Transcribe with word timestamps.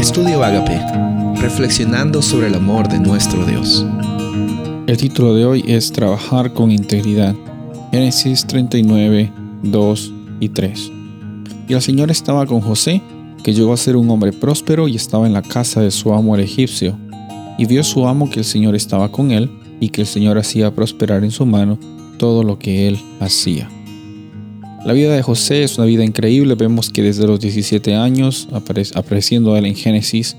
Estudio 0.00 0.42
Agape, 0.42 0.80
reflexionando 1.42 2.22
sobre 2.22 2.46
el 2.46 2.54
amor 2.54 2.88
de 2.88 2.98
nuestro 2.98 3.44
Dios. 3.44 3.84
El 4.86 4.96
título 4.96 5.34
de 5.34 5.44
hoy 5.44 5.62
es 5.68 5.92
Trabajar 5.92 6.54
con 6.54 6.70
integridad. 6.70 7.34
Génesis 7.92 8.46
39, 8.46 9.30
2 9.62 10.12
y 10.40 10.48
3. 10.48 10.92
Y 11.68 11.74
el 11.74 11.82
Señor 11.82 12.10
estaba 12.10 12.46
con 12.46 12.62
José, 12.62 13.02
que 13.44 13.52
llegó 13.52 13.74
a 13.74 13.76
ser 13.76 13.94
un 13.94 14.08
hombre 14.08 14.32
próspero 14.32 14.88
y 14.88 14.96
estaba 14.96 15.26
en 15.26 15.34
la 15.34 15.42
casa 15.42 15.82
de 15.82 15.90
su 15.90 16.14
amo 16.14 16.34
el 16.34 16.40
egipcio. 16.40 16.96
Y 17.58 17.66
vio 17.66 17.84
su 17.84 18.08
amo 18.08 18.30
que 18.30 18.38
el 18.38 18.46
Señor 18.46 18.74
estaba 18.74 19.12
con 19.12 19.32
él 19.32 19.50
y 19.80 19.90
que 19.90 20.00
el 20.00 20.06
Señor 20.06 20.38
hacía 20.38 20.74
prosperar 20.74 21.24
en 21.24 21.30
su 21.30 21.44
mano 21.44 21.78
todo 22.16 22.42
lo 22.42 22.58
que 22.58 22.88
él 22.88 22.98
hacía. 23.20 23.68
La 24.84 24.94
vida 24.94 25.14
de 25.14 25.22
José 25.22 25.62
es 25.62 25.76
una 25.76 25.86
vida 25.86 26.04
increíble. 26.04 26.54
Vemos 26.54 26.88
que 26.88 27.02
desde 27.02 27.26
los 27.26 27.38
17 27.38 27.94
años, 27.94 28.48
apareciendo 28.94 29.54
él 29.56 29.66
en 29.66 29.74
Génesis, 29.74 30.36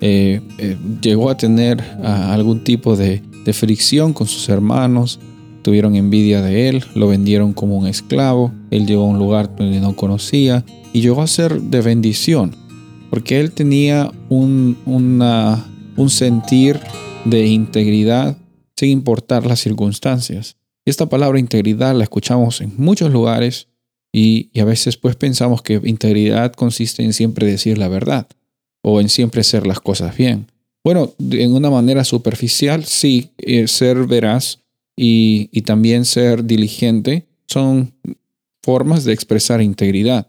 eh, 0.00 0.40
eh, 0.58 0.76
llegó 1.00 1.30
a 1.30 1.36
tener 1.36 1.80
algún 2.02 2.64
tipo 2.64 2.96
de, 2.96 3.22
de 3.44 3.52
fricción 3.52 4.12
con 4.12 4.26
sus 4.26 4.48
hermanos. 4.48 5.20
Tuvieron 5.62 5.94
envidia 5.94 6.42
de 6.42 6.68
él, 6.68 6.84
lo 6.96 7.06
vendieron 7.06 7.52
como 7.52 7.78
un 7.78 7.86
esclavo. 7.86 8.52
Él 8.70 8.84
llegó 8.84 9.04
a 9.04 9.08
un 9.08 9.18
lugar 9.18 9.54
donde 9.54 9.78
no 9.80 9.94
conocía 9.94 10.64
y 10.92 11.00
llegó 11.00 11.22
a 11.22 11.28
ser 11.28 11.60
de 11.60 11.80
bendición, 11.80 12.54
porque 13.10 13.40
él 13.40 13.52
tenía 13.52 14.12
un, 14.28 14.76
un 15.96 16.10
sentir 16.10 16.80
de 17.24 17.46
integridad 17.46 18.36
sin 18.76 18.90
importar 18.90 19.46
las 19.46 19.60
circunstancias. 19.60 20.56
Y 20.84 20.90
esta 20.90 21.06
palabra 21.06 21.38
integridad 21.38 21.94
la 21.94 22.02
escuchamos 22.02 22.60
en 22.60 22.74
muchos 22.76 23.10
lugares 23.10 23.68
y, 24.16 24.48
a 24.60 24.64
veces 24.64 24.96
pues 24.96 25.16
pensamos 25.16 25.60
que 25.60 25.80
integridad 25.82 26.52
consiste 26.52 27.02
en 27.02 27.12
siempre 27.12 27.48
decir 27.48 27.78
la 27.78 27.88
verdad 27.88 28.28
o 28.80 29.00
en 29.00 29.08
siempre 29.08 29.40
hacer 29.40 29.66
las 29.66 29.80
cosas 29.80 30.16
bien. 30.16 30.46
Bueno, 30.84 31.12
en 31.18 31.52
una 31.52 31.68
manera 31.68 32.04
superficial, 32.04 32.84
sí, 32.84 33.32
eh, 33.38 33.66
ser 33.66 34.06
veraz 34.06 34.60
y, 34.96 35.48
y 35.50 35.62
también 35.62 36.04
ser 36.04 36.44
diligente 36.44 37.26
son 37.48 37.92
formas 38.62 39.04
de 39.04 39.12
expresar 39.12 39.60
integridad. 39.60 40.28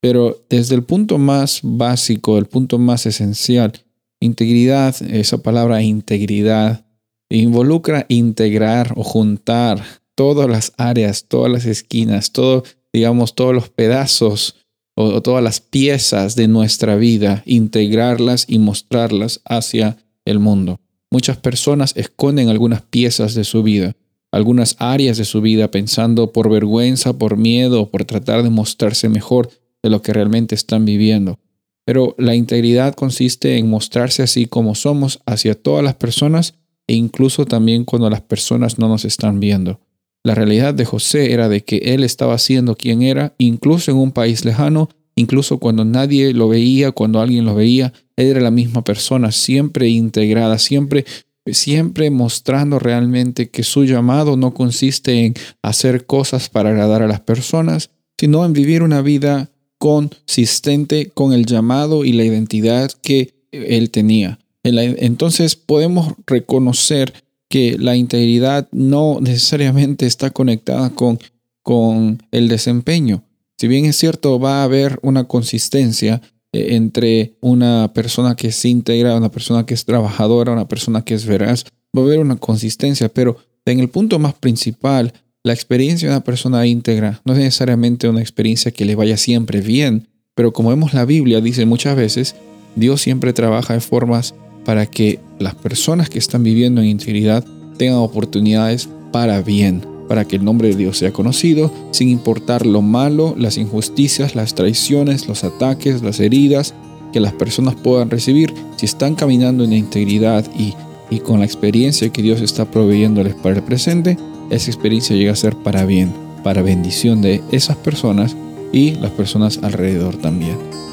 Pero 0.00 0.44
desde 0.50 0.74
el 0.74 0.82
punto 0.82 1.16
más 1.16 1.60
básico, 1.62 2.36
el 2.36 2.46
punto 2.46 2.78
más 2.78 3.06
esencial, 3.06 3.72
integridad, 4.20 4.94
esa 5.10 5.38
palabra 5.38 5.80
integridad, 5.80 6.84
involucra 7.30 8.04
integrar 8.08 8.92
o 8.96 9.04
juntar 9.04 9.82
todas 10.14 10.50
las 10.50 10.74
áreas, 10.76 11.24
todas 11.28 11.50
las 11.50 11.64
esquinas, 11.64 12.32
todo 12.32 12.64
digamos, 12.92 13.34
todos 13.34 13.54
los 13.54 13.68
pedazos 13.68 14.56
o, 14.94 15.22
todas 15.22 15.42
las 15.42 15.60
piezas 15.60 16.36
de 16.36 16.48
nuestra 16.48 16.96
vida, 16.96 17.42
integrarlas 17.46 18.44
y 18.48 18.58
mostrarlas 18.58 19.40
hacia 19.44 19.96
el 20.24 20.38
mundo. 20.38 20.80
Muchas 21.10 21.36
personas 21.36 21.94
esconden 21.96 22.48
algunas 22.48 22.82
piezas 22.82 23.34
de 23.34 23.44
su 23.44 23.62
vida, 23.62 23.96
algunas 24.30 24.76
áreas 24.78 25.18
de 25.18 25.24
su 25.24 25.40
vida 25.40 25.70
pensando 25.70 26.32
por 26.32 26.50
vergüenza, 26.50 27.18
por 27.18 27.36
miedo, 27.36 27.90
por 27.90 28.04
tratar 28.04 28.42
de 28.42 28.50
mostrarse 28.50 29.08
mejor 29.08 29.50
de 29.82 29.90
lo 29.90 30.00
que 30.00 30.12
realmente 30.12 30.54
están 30.54 30.84
viviendo. 30.84 31.38
Pero 31.84 32.14
la 32.16 32.34
integridad 32.34 32.94
consiste 32.94 33.58
en 33.58 33.68
mostrarse 33.68 34.22
así 34.22 34.46
como 34.46 34.74
somos 34.74 35.20
hacia 35.26 35.54
todas 35.54 35.84
las 35.84 35.96
personas 35.96 36.54
e 36.86 36.94
incluso 36.94 37.44
también 37.44 37.84
cuando 37.84 38.08
las 38.08 38.20
personas 38.20 38.78
no 38.78 38.88
nos 38.88 39.04
están 39.04 39.40
viendo. 39.40 39.80
La 40.24 40.34
realidad 40.34 40.74
de 40.74 40.84
José 40.84 41.32
era 41.32 41.48
de 41.48 41.64
que 41.64 41.78
él 41.78 42.04
estaba 42.04 42.38
siendo 42.38 42.76
quien 42.76 43.02
era, 43.02 43.34
incluso 43.38 43.90
en 43.90 43.96
un 43.96 44.12
país 44.12 44.44
lejano, 44.44 44.88
incluso 45.16 45.58
cuando 45.58 45.84
nadie 45.84 46.32
lo 46.32 46.48
veía, 46.48 46.92
cuando 46.92 47.20
alguien 47.20 47.44
lo 47.44 47.54
veía, 47.54 47.92
él 48.16 48.28
era 48.28 48.40
la 48.40 48.50
misma 48.50 48.84
persona, 48.84 49.32
siempre 49.32 49.88
integrada, 49.88 50.58
siempre 50.58 51.04
siempre 51.46 52.10
mostrando 52.10 52.78
realmente 52.78 53.50
que 53.50 53.62
su 53.62 53.84
llamado 53.84 54.36
no 54.36 54.54
consiste 54.54 55.24
en 55.24 55.34
hacer 55.62 56.06
cosas 56.06 56.48
para 56.48 56.70
agradar 56.70 57.02
a 57.02 57.08
las 57.08 57.20
personas, 57.20 57.90
sino 58.18 58.44
en 58.44 58.52
vivir 58.52 58.82
una 58.82 59.02
vida 59.02 59.50
consistente 59.78 61.10
con 61.12 61.32
el 61.32 61.46
llamado 61.46 62.04
y 62.04 62.12
la 62.12 62.24
identidad 62.24 62.92
que 63.02 63.34
él 63.50 63.90
tenía. 63.90 64.38
Entonces 64.62 65.56
podemos 65.56 66.14
reconocer 66.26 67.12
que 67.52 67.76
la 67.78 67.96
integridad 67.96 68.66
no 68.72 69.18
necesariamente 69.20 70.06
está 70.06 70.30
conectada 70.30 70.88
con, 70.88 71.18
con 71.62 72.22
el 72.30 72.48
desempeño. 72.48 73.24
Si 73.58 73.68
bien 73.68 73.84
es 73.84 73.96
cierto, 73.96 74.40
va 74.40 74.62
a 74.62 74.64
haber 74.64 74.98
una 75.02 75.24
consistencia 75.24 76.22
eh, 76.54 76.68
entre 76.70 77.34
una 77.42 77.92
persona 77.92 78.36
que 78.36 78.52
se 78.52 78.70
integra, 78.70 79.18
una 79.18 79.30
persona 79.30 79.66
que 79.66 79.74
es 79.74 79.84
trabajadora, 79.84 80.50
una 80.50 80.66
persona 80.66 81.04
que 81.04 81.12
es 81.12 81.26
veraz, 81.26 81.64
va 81.94 82.00
a 82.00 82.06
haber 82.06 82.20
una 82.20 82.36
consistencia, 82.36 83.10
pero 83.10 83.36
en 83.66 83.80
el 83.80 83.90
punto 83.90 84.18
más 84.18 84.32
principal, 84.32 85.12
la 85.44 85.52
experiencia 85.52 86.08
de 86.08 86.14
una 86.14 86.24
persona 86.24 86.66
íntegra 86.66 87.20
no 87.26 87.34
es 87.34 87.38
necesariamente 87.38 88.08
una 88.08 88.22
experiencia 88.22 88.70
que 88.70 88.86
le 88.86 88.94
vaya 88.94 89.18
siempre 89.18 89.60
bien, 89.60 90.08
pero 90.34 90.54
como 90.54 90.70
vemos 90.70 90.94
la 90.94 91.04
Biblia 91.04 91.42
dice 91.42 91.66
muchas 91.66 91.96
veces, 91.96 92.34
Dios 92.76 93.02
siempre 93.02 93.34
trabaja 93.34 93.74
de 93.74 93.80
formas 93.80 94.34
para 94.64 94.86
que 94.86 95.20
las 95.38 95.54
personas 95.54 96.08
que 96.08 96.18
están 96.18 96.42
viviendo 96.42 96.80
en 96.80 96.88
integridad 96.88 97.44
tengan 97.76 97.98
oportunidades 97.98 98.88
para 99.12 99.42
bien, 99.42 99.84
para 100.08 100.24
que 100.26 100.36
el 100.36 100.44
nombre 100.44 100.68
de 100.68 100.76
Dios 100.76 100.98
sea 100.98 101.12
conocido, 101.12 101.72
sin 101.90 102.08
importar 102.08 102.66
lo 102.66 102.82
malo, 102.82 103.34
las 103.38 103.58
injusticias, 103.58 104.34
las 104.34 104.54
traiciones, 104.54 105.28
los 105.28 105.44
ataques, 105.44 106.02
las 106.02 106.20
heridas 106.20 106.74
que 107.12 107.20
las 107.20 107.32
personas 107.32 107.74
puedan 107.74 108.10
recibir, 108.10 108.54
si 108.76 108.86
están 108.86 109.14
caminando 109.14 109.64
en 109.64 109.72
integridad 109.72 110.44
y, 110.58 110.74
y 111.10 111.20
con 111.20 111.40
la 111.40 111.44
experiencia 111.44 112.08
que 112.08 112.22
Dios 112.22 112.40
está 112.40 112.64
proveyéndoles 112.64 113.34
para 113.34 113.56
el 113.56 113.62
presente, 113.62 114.16
esa 114.50 114.70
experiencia 114.70 115.16
llega 115.16 115.32
a 115.32 115.36
ser 115.36 115.56
para 115.56 115.84
bien, 115.84 116.12
para 116.42 116.62
bendición 116.62 117.20
de 117.20 117.42
esas 117.52 117.76
personas 117.76 118.34
y 118.72 118.92
las 118.92 119.10
personas 119.10 119.60
alrededor 119.62 120.16
también. 120.16 120.56